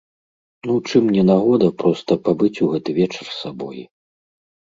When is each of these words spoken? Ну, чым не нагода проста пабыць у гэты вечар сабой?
Ну, 0.69 0.77
чым 0.89 1.03
не 1.17 1.23
нагода 1.31 1.67
проста 1.81 2.17
пабыць 2.31 2.51
у 2.65 2.71
гэты 2.73 2.89
вечар 2.99 3.25
сабой? 3.41 3.79